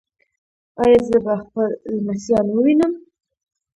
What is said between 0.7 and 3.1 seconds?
ایا زه به خپل لمسیان ووینم؟